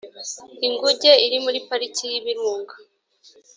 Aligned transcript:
inguge 0.67 1.11
iri 1.25 1.37
muri 1.45 1.59
pariki 1.67 2.03
y 2.11 2.15
ibirunga 2.19 2.75